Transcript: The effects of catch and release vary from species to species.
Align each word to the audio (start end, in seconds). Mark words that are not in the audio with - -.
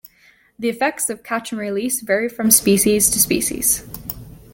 The 0.57 0.67
effects 0.67 1.11
of 1.11 1.21
catch 1.23 1.51
and 1.51 1.61
release 1.61 2.01
vary 2.01 2.27
from 2.27 2.49
species 2.49 3.11
to 3.11 3.19
species. 3.19 3.83